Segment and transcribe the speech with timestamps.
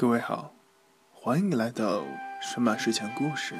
[0.00, 0.50] 各位好，
[1.12, 2.00] 欢迎来到
[2.40, 3.54] 神马睡前故事。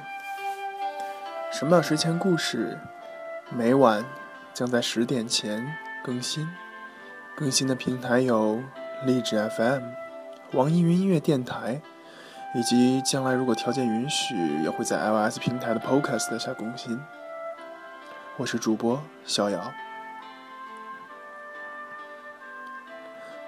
[1.52, 2.79] 神马睡前故事
[3.50, 4.02] 每晚
[4.54, 6.48] 将在十点前更新，
[7.37, 8.62] 更新的平台有
[9.04, 9.82] 荔枝 FM、
[10.53, 11.82] 网易云音乐电台，
[12.54, 16.98] 以及将来如果条件允许，也会在 iOS 平台的 Podcast 下更新。
[18.38, 19.70] 我是主播逍遥，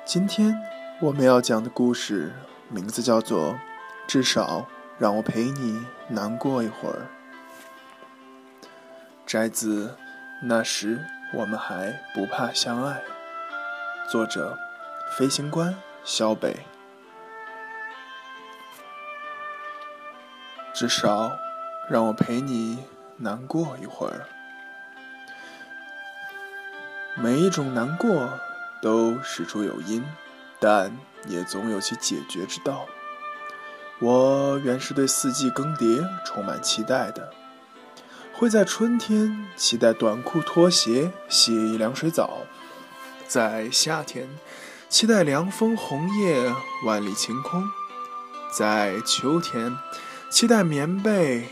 [0.05, 0.55] 今天
[1.01, 2.35] 我们要讲的故事。
[2.73, 3.61] 名字叫做
[4.09, 4.67] “至少
[4.99, 7.07] 让我陪你难过一会儿”，
[9.27, 9.89] 摘自
[10.43, 11.05] 《那时
[11.35, 13.03] 我们还不怕相爱》，
[14.11, 14.57] 作者：
[15.19, 16.61] 飞行官小北。
[20.73, 21.31] 至少
[21.91, 22.83] 让我陪你
[23.19, 24.27] 难过一会儿。
[27.17, 28.41] 每一种难过
[28.81, 30.03] 都事出有因。
[30.63, 32.87] 但也总有其解决之道。
[33.99, 37.33] 我原是对四季更迭充满期待的，
[38.33, 42.39] 会在春天期待短裤拖鞋洗凉水澡，
[43.27, 44.29] 在夏天
[44.89, 46.53] 期待凉风红叶
[46.85, 47.69] 万里晴空，
[48.57, 49.77] 在秋天
[50.31, 51.49] 期待棉被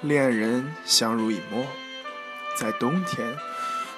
[0.00, 1.64] 恋人相濡以沫，
[2.56, 3.36] 在冬天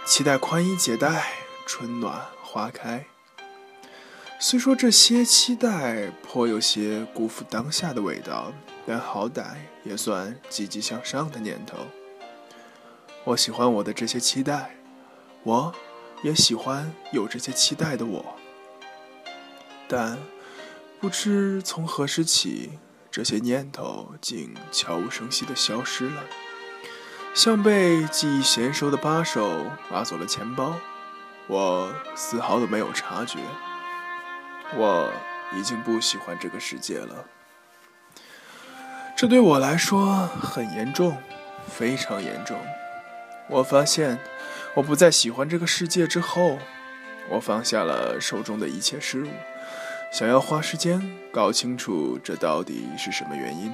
[0.07, 1.33] 期待宽衣解带
[1.67, 3.07] 春暖花开。
[4.47, 8.53] 虽说这些期待颇有些辜负当下的味道，
[8.87, 11.79] 但好歹也算积极向上的念头。
[13.25, 14.77] 我喜欢我的这些期待，
[15.45, 15.73] 我
[16.23, 18.37] 也喜欢有这些期待的我。
[19.89, 20.19] 但
[21.01, 22.73] 不知从何时起，
[23.11, 26.23] 这些念头竟悄无声息地消失了，
[27.33, 30.75] 像被技艺娴熟的扒手挖走了钱包，
[31.47, 33.39] 我丝毫都没有察觉。
[34.77, 35.13] 我
[35.55, 37.25] 已经不喜欢这个世界了，
[39.17, 41.17] 这对我来说很严重，
[41.69, 42.59] 非常严重。
[43.49, 44.19] 我发现，
[44.75, 46.59] 我不再喜欢这个世界之后，
[47.29, 49.29] 我放下了手中的一切事物，
[50.13, 51.01] 想要花时间
[51.33, 53.73] 搞清楚这到底是什么原因。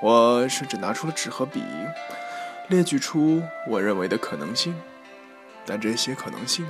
[0.00, 1.62] 我甚至拿出了纸和笔，
[2.68, 4.74] 列举出我认为的可能性，
[5.66, 6.66] 但这些可能性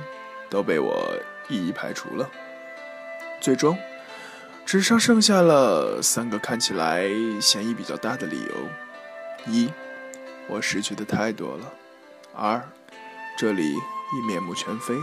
[0.49, 1.07] 都被我
[1.47, 2.29] 一一排除了。
[3.41, 3.75] 最终，
[4.67, 7.09] 纸上剩下了三个看起来
[7.41, 9.67] 嫌疑比较大的理由：一，
[10.47, 11.65] 我失去的太多了；
[12.35, 12.61] 二，
[13.35, 14.93] 这里已面目全非；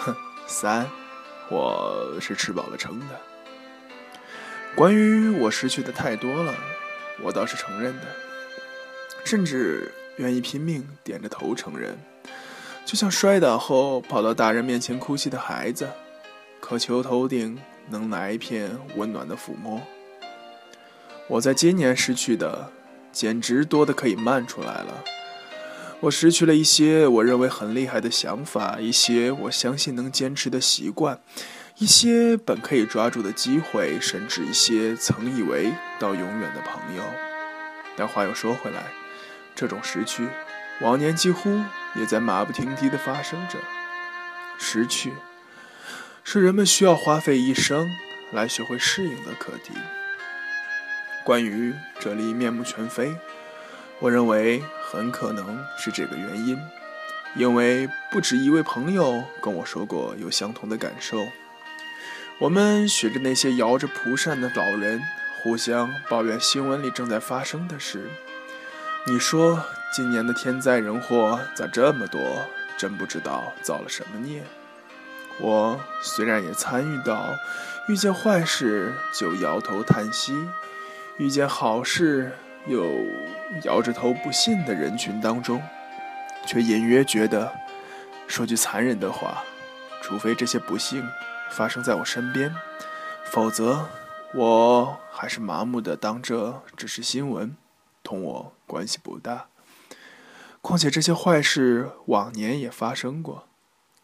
[0.00, 0.12] 哼，
[0.48, 0.90] 三，
[1.48, 3.20] 我是吃饱了撑的。
[4.74, 6.52] 关于我失去的太多了，
[7.22, 8.06] 我倒是承认的，
[9.24, 11.96] 甚至愿意拼命点着头承认，
[12.84, 15.88] 就像摔倒后跑到大人面前哭泣的孩子。
[16.68, 17.58] 渴求头顶
[17.88, 19.80] 能来一片温暖的抚摸。
[21.26, 22.70] 我在今年失去的，
[23.10, 25.02] 简直多的可以漫出来了。
[26.00, 31.18] 我失去了一些我认为很厉害的想法，一些我相信能坚持的习惯，
[31.78, 37.02] 一些本可以抓住的机会，甚至一些曾以为到永远的朋友。
[37.96, 38.92] 但话又说回来，
[39.54, 40.28] 这种失去，
[40.82, 41.48] 往年几乎
[41.94, 43.56] 也在马不停蹄地发生着。
[44.58, 45.14] 失去。
[46.30, 47.90] 是人们需要花费一生
[48.32, 49.72] 来学会适应的课题。
[51.24, 53.16] 关于这里面目全非，
[53.98, 56.58] 我认为很可能是这个原因，
[57.34, 61.26] 因为不止一位朋友跟我说过有相同的感受。
[62.40, 65.00] 我们学着那些摇着蒲扇的老人，
[65.42, 68.10] 互相抱怨新闻里正在发生的事。
[69.06, 69.64] 你说
[69.94, 72.20] 今年的天灾人祸咋这么多？
[72.76, 74.42] 真不知道造了什么孽。
[75.40, 77.34] 我虽然也参与到
[77.88, 80.34] 遇见坏事就摇头叹息，
[81.16, 82.84] 遇见好事又
[83.64, 85.62] 摇着头不信的人群当中，
[86.46, 87.52] 却隐约觉得，
[88.26, 89.44] 说句残忍的话，
[90.02, 91.08] 除非这些不幸
[91.50, 92.54] 发生在我身边，
[93.24, 93.88] 否则
[94.34, 97.56] 我还是麻木的当这只是新闻，
[98.02, 99.46] 同我关系不大。
[100.60, 103.44] 况且这些坏事往年也发生过。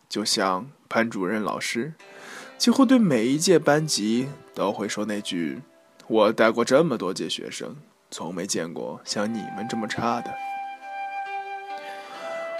[0.09, 1.93] 就像班主任老师，
[2.57, 5.61] 几乎对每一届班级都会说那句
[6.07, 7.75] ：“我带过这么多届学生，
[8.13, 10.33] 从没见过像你们这么差的。”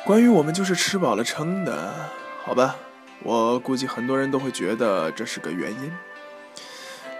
[0.05, 2.11] 关于我们就是吃饱了撑的，
[2.43, 2.75] 好吧？
[3.23, 5.93] 我估计很多人都会觉得这是个原因，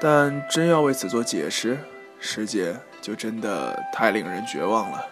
[0.01, 1.79] 但真要为此做解释，
[2.19, 5.07] 世界就真的太令人绝望了。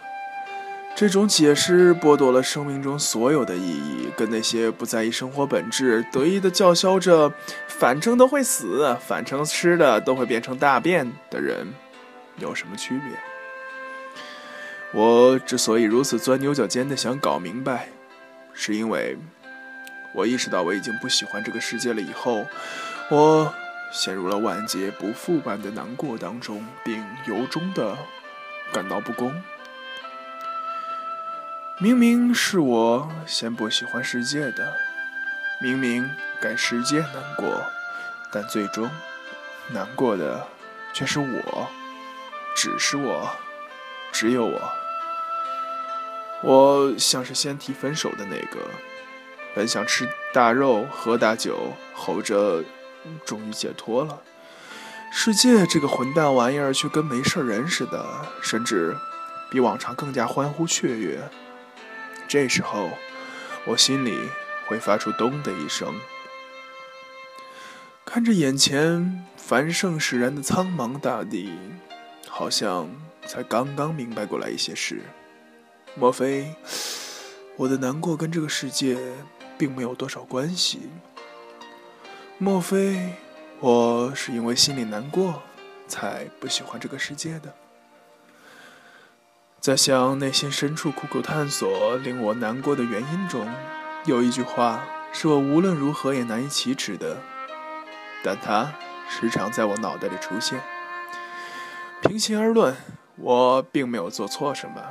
[0.95, 7.33] 这种解释剥夺了生命中所有的意义，跟那些不在意生活本质、得意的叫嚣着
[7.67, 11.67] “反正都会死，反正吃的都会变成大便”的人
[12.37, 13.17] 有什么区别？
[14.93, 17.89] 我之所以如此钻牛角尖的想搞明白，
[18.53, 19.17] 是因为
[20.13, 21.99] 我意识到我已经不喜欢这个世界了。
[21.99, 22.45] 以后，
[23.09, 23.51] 我
[23.91, 27.97] 陷入了万劫不复般的难过当中，并由衷的
[28.71, 29.33] 感到不公。
[31.79, 34.73] 明明是我先不喜欢世界的，
[35.59, 36.07] 明明
[36.39, 37.63] 该世界难过，
[38.31, 38.87] 但最终
[39.69, 40.45] 难过的
[40.93, 41.67] 却是我，
[42.55, 43.27] 只是我，
[44.11, 44.61] 只有我。
[46.43, 48.59] 我像是先提分手的那个，
[49.55, 52.63] 本想吃大肉喝大酒，后者
[53.25, 54.21] 终于解脱了。
[55.11, 58.05] 世界这个混蛋玩意儿却跟没事人似的，
[58.43, 58.95] 甚至
[59.49, 61.27] 比往常更加欢呼雀跃。
[62.27, 62.89] 这时候，
[63.65, 64.17] 我心里
[64.67, 65.93] 会发出“咚”的一声。
[68.05, 71.51] 看着眼前繁盛使然的苍茫大地，
[72.27, 72.89] 好像
[73.25, 75.01] 才刚刚明白过来一些事。
[75.95, 76.53] 莫非
[77.55, 78.97] 我的难过跟这个世界
[79.57, 80.89] 并没有多少关系？
[82.37, 83.13] 莫非
[83.59, 85.41] 我是因为心里难过，
[85.87, 87.53] 才不喜欢这个世界的？
[89.63, 93.47] 在向内心深处苦苦探索令我难过的原因中，
[94.03, 94.83] 有一句话
[95.13, 97.15] 是我无论如何也难以启齿的，
[98.21, 98.73] 但它
[99.07, 100.59] 时常在我脑袋里出现。
[102.01, 102.75] 平心而论，
[103.15, 104.81] 我并没有做错什么，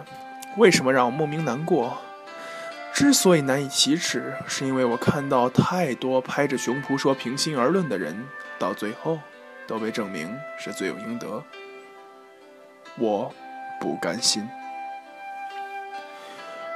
[0.57, 1.99] 为什么让我莫名难过？
[2.95, 8.27] 之所以难以启齿，是因为我看到太多拍着胸脯说平心而论的人，
[8.59, 9.19] 到最后
[9.67, 11.45] 都被证明是罪有应得。
[12.97, 13.31] 我
[13.79, 14.49] 不甘心。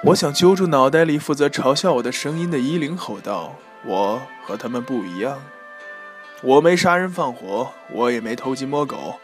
[0.06, 5.42] 我想揪住脑袋里负责嘲笑我的声音的衣领，吼道：“我和他们不一样，
[6.42, 9.16] 我没杀人放火，我也没偷鸡摸狗。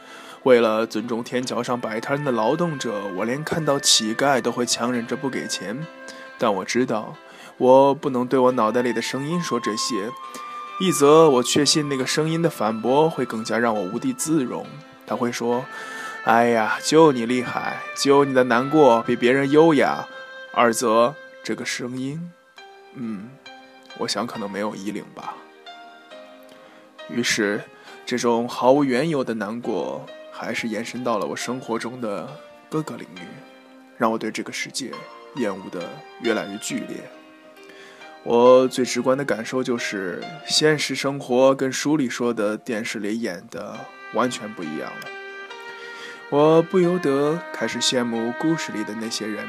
[0.42, 5.86] 为了尊重天桥上摆摊的劳动者，我连看到乞丐都会强忍着不给钱。
[6.36, 7.14] 但我知道，
[7.58, 10.10] 我不能对我脑袋里的声音说这些，
[10.80, 14.66] 一则我确信那个声音的反驳会更加让我无地自容。
[15.06, 15.64] 他会说
[16.26, 20.08] ：‘哎呀，就你厉害，就你的难过比别人优雅。’”
[20.54, 22.30] 二则这个声音，
[22.94, 23.30] 嗯，
[23.96, 25.34] 我想可能没有衣领吧。
[27.08, 27.62] 于是，
[28.04, 32.28] 这种毫无缘由的难过，还是延伸到了我生活中的
[32.68, 33.26] 各个领域，
[33.96, 34.90] 让我对这个世界
[35.36, 35.88] 厌恶的
[36.20, 36.98] 越来越剧烈。
[38.22, 43.78] 我最直观的感受就是，现实生活跟书里说的、电视里演的
[44.12, 45.08] 完全不一样了。
[46.28, 49.48] 我不由得开始羡慕故事里的那些人。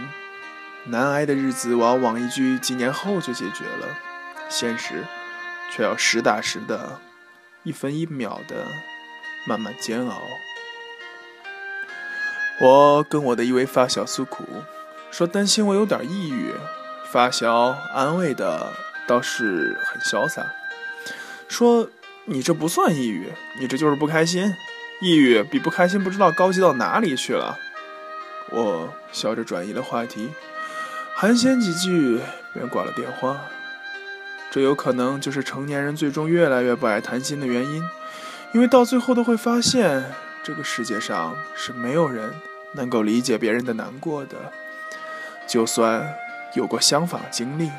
[0.85, 3.97] 难挨的日子往往一句几年后就解决了，
[4.50, 5.03] 现实
[5.71, 7.00] 却要实打实的，
[7.63, 8.68] 一分一秒的
[9.47, 10.21] 慢慢煎熬。
[12.62, 14.44] 我跟我的一位发小诉苦，
[15.09, 16.53] 说担心我有点抑郁。
[17.12, 18.74] 发小安慰的
[19.07, 20.44] 倒是很潇洒，
[21.47, 21.88] 说
[22.25, 24.53] 你这不算抑郁，你这就是不开心。
[25.01, 27.59] 抑郁比不开心不知道高级到哪里去了。
[28.50, 30.30] 我笑着转移了话题。
[31.15, 32.19] 寒暄几句，
[32.54, 33.39] 便挂了电话。
[34.51, 37.83] 这有可能就是成年人最终越来越不爱谈心的原因，
[38.52, 40.04] 因为到最后都会发现，
[40.44, 42.33] 这个世界上是没有人
[42.73, 44.35] 能够理解别人的难过的。
[45.47, 46.14] 就算
[46.56, 47.71] 有过相反经历，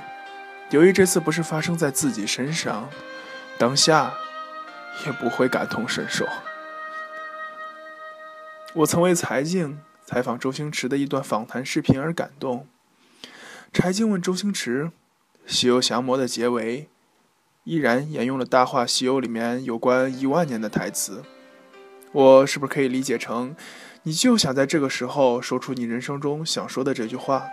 [0.70, 2.88] 由于这次不是发生在自己身上，
[3.59, 4.12] 当下
[5.06, 6.26] 也不会感同身受。
[8.73, 12.66] 我曾为财经采访周星驰的一段访谈视频而感动。
[13.75, 14.93] 柴静问周星驰
[15.47, 16.88] ：“西游降魔的结尾，
[17.64, 21.25] 依然沿用了《大话西游》里面有关一万年的台词。
[22.12, 23.57] 我是不是可以理解成，
[24.04, 27.49] 你就想在这个时候说出你人生中想说的这句话？”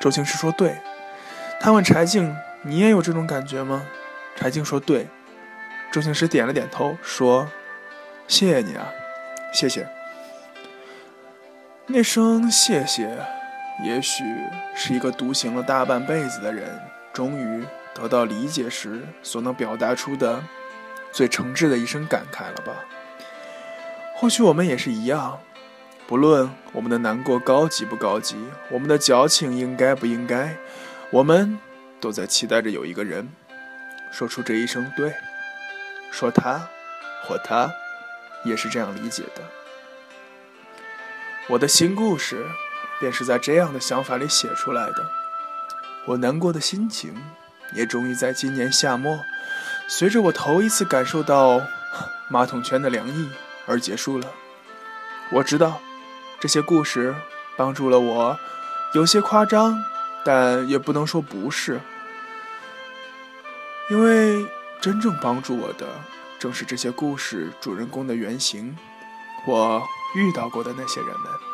[0.00, 0.78] 周星驰说：“对。”
[1.60, 3.86] 他问柴静：“你也有这种感觉吗？”
[4.34, 5.06] 柴静说：“对。”
[5.92, 7.48] 周星驰点了点头，说
[8.26, 8.88] ：“谢谢你啊，
[9.54, 9.88] 谢谢。”
[11.86, 13.39] 那声谢谢。
[13.82, 14.22] 也许
[14.74, 16.78] 是一个独行了大半辈子的人，
[17.14, 20.42] 终于得到理解时所能表达出的
[21.10, 22.72] 最诚挚的一声感慨了吧？
[24.16, 25.40] 或许我们也是一样，
[26.06, 28.36] 不论我们的难过高级不高级，
[28.70, 30.54] 我们的矫情应该不应该，
[31.10, 31.58] 我们
[32.00, 33.28] 都在期待着有一个人
[34.12, 35.14] 说出这一声对，
[36.10, 36.68] 说他
[37.24, 37.72] 或他
[38.44, 39.42] 也是这样理解的。
[41.48, 42.44] 我的新故事。
[43.00, 45.06] 便是在这样的想法里写出来的。
[46.06, 47.14] 我难过的心情，
[47.74, 49.18] 也终于在今年夏末，
[49.88, 51.60] 随着我头一次感受到
[52.28, 53.28] 马桶圈的凉意
[53.66, 54.28] 而结束了。
[55.32, 55.80] 我知道，
[56.38, 57.14] 这些故事
[57.56, 58.38] 帮助了我，
[58.94, 59.82] 有些夸张，
[60.24, 61.80] 但也不能说不是，
[63.90, 64.46] 因为
[64.80, 65.86] 真正帮助我的，
[66.38, 68.76] 正是这些故事主人公的原型，
[69.46, 69.82] 我
[70.16, 71.49] 遇到过的那些人们。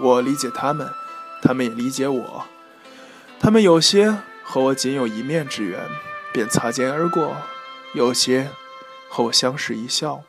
[0.00, 0.90] 我理解他们，
[1.42, 2.46] 他们也理解我。
[3.38, 5.80] 他们有些和我仅有一面之缘，
[6.32, 7.36] 便擦肩而过；
[7.94, 8.50] 有些
[9.08, 10.22] 和我相视一笑，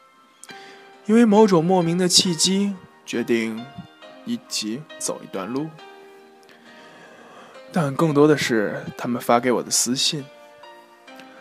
[1.05, 2.75] 因为某种莫名的契机，
[3.05, 3.65] 决定
[4.25, 5.69] 一起走一段路。
[7.73, 10.25] 但更多的是他们发给我的私信，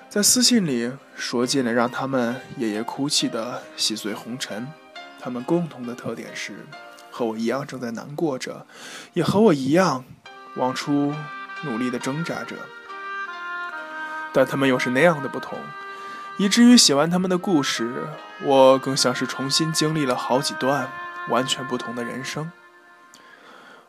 [0.08, 4.68] 在私信里说尽了让他们夜夜哭泣的细碎红尘。
[5.20, 6.66] 他们共同的特点是，
[7.10, 8.66] 和我一样正在难过着，
[9.12, 10.04] 也和我一样
[10.56, 11.14] 往出。
[11.62, 12.56] 努力的挣扎着，
[14.32, 15.58] 但他们又是那样的不同，
[16.38, 18.06] 以至于写完他们的故事，
[18.42, 20.90] 我更像是重新经历了好几段
[21.28, 22.50] 完全不同的人生。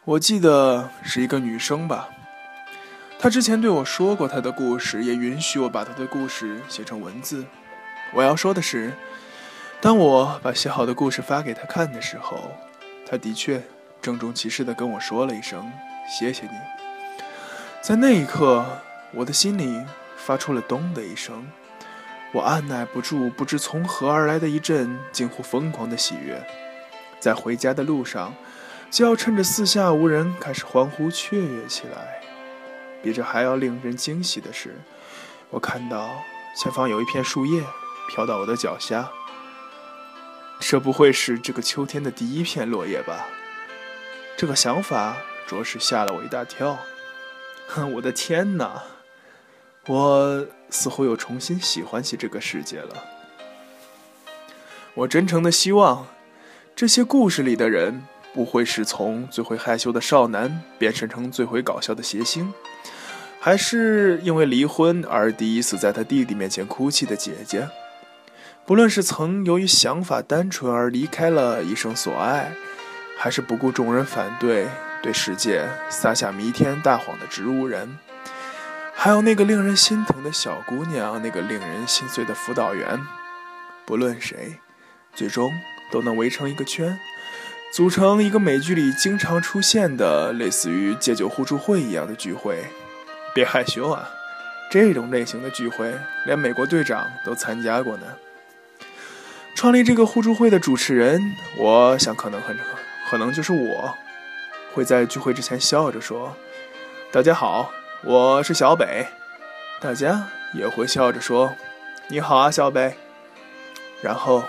[0.03, 2.09] 我记得是一个女生吧，
[3.17, 7.45] 她之前对我说过她的故事，也允许我把她的故事写成文字。
[8.11, 8.91] 我要说的是，
[9.79, 12.51] 当我把写好的故事发给她看的时候，
[13.11, 13.61] 他的确
[14.01, 15.69] 郑重其事地跟我说了一声
[16.09, 16.51] ：“谢谢你。”
[17.83, 18.65] 在那一刻，
[19.11, 19.83] 我的心里
[20.15, 21.45] 发出了“咚”的一声，
[22.31, 26.41] 我按耐不住不知从何而来的一阵近乎疯狂的喜悦。
[27.19, 28.33] 在回家的路上，
[28.89, 32.21] 就要趁着四下无人开始欢呼雀跃起来。
[33.03, 34.79] 比这还要令人惊喜的是，
[35.49, 36.09] 我看到
[36.57, 37.61] 前方有一片树叶
[38.09, 39.11] 飘到我的脚下，
[40.63, 43.27] 这不会是这个秋天的第一片落叶吧？
[44.37, 46.79] 这个想法着实吓了我一大跳。
[47.67, 48.83] 哼我的天哪！
[49.87, 53.03] 我似乎又重新喜欢起这个世界了。
[54.93, 56.07] 我真诚的希望，
[56.73, 58.03] 这些故事里的人
[58.33, 62.53] 不会是从最会害羞的少男变身成最会搞笑的谐星，
[63.41, 67.67] 还是因为离婚而第一次在他弟弟面前哭泣的姐姐。
[68.71, 72.53] 不论是曾由于想法单纯而离开了一生所爱，
[73.17, 74.65] 还是不顾众人反对。
[75.03, 77.97] 对世界撒下弥天大谎的植物人，
[78.95, 82.97] 还有那个令人心疼的小姑娘，那个令人心碎的辅导员，
[83.85, 84.55] 不论谁，
[85.13, 85.51] 最终
[85.91, 86.97] 都能围成一个圈，
[87.73, 92.63] 组成一个美剧里经常出现的类似于戒酒互助会一样的聚会。
[93.35, 94.07] 别害羞啊，
[94.71, 95.93] 这种类型的聚会
[96.25, 98.05] 连美国队长都参加过呢。
[99.55, 102.57] 创立这个互助会的主持人，我想可能很
[103.09, 103.95] 可能就是我。
[104.73, 106.35] 会在聚会之前笑着说
[107.11, 107.71] ：“大家好，
[108.03, 109.05] 我是小北。”
[109.81, 111.53] 大家也会笑着说
[112.07, 112.95] ：“你好啊，小北。”
[114.01, 114.45] 然后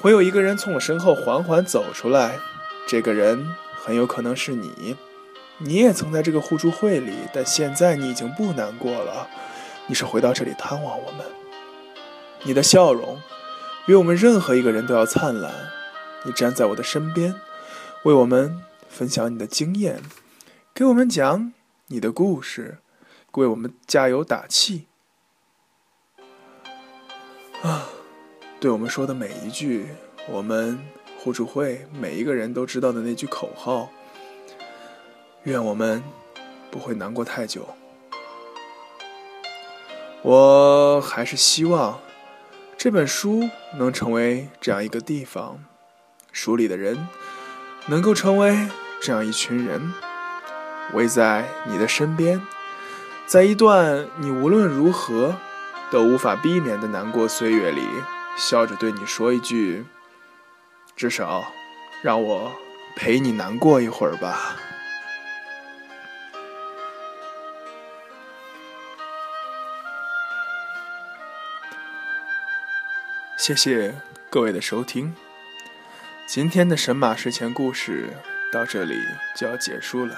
[0.00, 2.38] 会有一个人从我身后缓缓走出来，
[2.86, 4.96] 这个人很有可能是你。
[5.58, 9.28] 你也曾在这个互助会里，但现在你已经不难过了。
[9.86, 11.24] 你是回到这里探望我们。
[12.42, 13.18] 你的笑容
[13.86, 15.52] 比我们任何一个人都要灿烂。
[16.24, 17.34] 你站在我的身边，
[18.04, 18.62] 为我们。
[18.86, 20.00] 分享你的经验，
[20.72, 21.52] 给我们讲
[21.88, 22.78] 你的故事，
[23.32, 24.86] 为我们加油打气。
[27.62, 27.88] 啊，
[28.60, 29.88] 对我们说的每一句，
[30.28, 30.78] 我们
[31.18, 33.90] 互助会每一个人都知道的那句口号。
[35.42, 36.00] 愿我们
[36.70, 37.66] 不会难过太久。
[40.22, 41.98] 我还是希望
[42.84, 43.48] 这本书
[43.78, 45.64] 能成为这样一个地方，
[46.32, 47.08] 书里的人
[47.86, 48.68] 能够成为。
[49.00, 49.90] 这样一群人
[50.92, 52.42] 围在你的身边，
[53.24, 55.34] 在一段你无论如何
[55.90, 57.88] 都无法避免的难过岁月里，
[58.36, 59.86] 笑着对你说一句
[60.94, 61.42] ：“至少
[62.02, 62.52] 让我
[62.96, 64.56] 陪你难过一会儿吧。”
[73.46, 73.94] 谢谢
[74.30, 75.14] 各位的收听，
[76.26, 78.08] 今天的神马睡前故事。
[78.50, 78.98] 到这里
[79.36, 80.16] 就要结束了。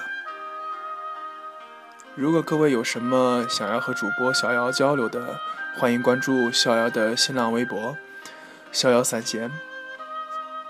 [2.15, 5.37] 如果各位有什么想要和主播逍遥交流的，
[5.77, 7.97] 欢迎关注逍遥的新浪微博
[8.71, 9.51] “逍遥散闲”，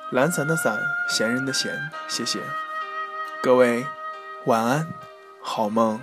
[0.10, 1.92] 懒散的散，闲人的闲。
[2.08, 2.40] 谢谢
[3.40, 3.86] 各位，
[4.46, 4.88] 晚安，
[5.44, 6.02] 好梦。